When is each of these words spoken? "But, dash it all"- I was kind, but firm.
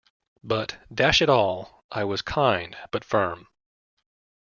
"But, 0.43 0.79
dash 0.91 1.21
it 1.21 1.29
all"- 1.29 1.79
I 1.91 2.05
was 2.05 2.23
kind, 2.23 2.75
but 2.89 3.03
firm. 3.05 3.45